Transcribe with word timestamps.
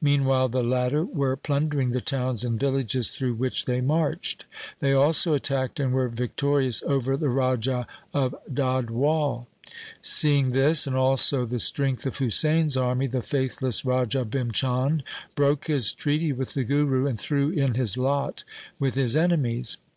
Meanwhile 0.00 0.50
the 0.50 0.62
latter 0.62 1.02
were 1.04 1.34
plundering 1.36 1.90
the 1.90 2.00
towns 2.00 2.44
and 2.44 2.60
villages 2.60 3.10
through 3.10 3.34
which 3.34 3.64
they 3.64 3.80
marched. 3.80 4.44
They 4.78 4.92
also 4.92 5.34
attacked 5.34 5.80
and 5.80 5.92
were 5.92 6.08
victori 6.08 6.68
ous 6.68 6.84
over 6.84 7.16
the 7.16 7.28
Raja 7.28 7.88
of 8.14 8.32
Dadhwal. 8.48 9.46
Seeing 10.00 10.52
this 10.52 10.86
and 10.86 10.94
also 10.94 11.44
the 11.44 11.58
strength 11.58 12.06
of 12.06 12.18
Husain' 12.18 12.66
s 12.66 12.76
army, 12.76 13.08
the 13.08 13.22
faithless 13.22 13.84
Raja 13.84 14.24
Bhim 14.24 14.52
Chand 14.52 15.02
broke 15.34 15.66
his 15.66 15.92
treaty 15.92 16.32
with 16.32 16.54
the 16.54 16.62
Guru, 16.62 17.08
and 17.08 17.18
threw 17.18 17.50
in 17.50 17.74
his 17.74 17.98
lot 17.98 18.44
with 18.78 18.94
his 18.94 19.16
enemies. 19.16 19.78